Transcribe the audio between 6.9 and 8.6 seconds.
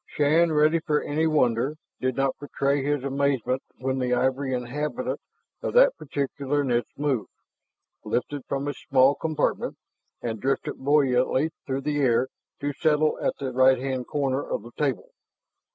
moved, lifted